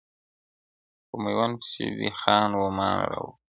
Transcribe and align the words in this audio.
په 1.07 1.15
میوند 1.23 1.53
پسې 1.59 1.85
دې 1.97 2.09
خان 2.19 2.49
و 2.55 2.61
مان 2.77 2.95
را 3.09 3.17
ووت- 3.23 3.37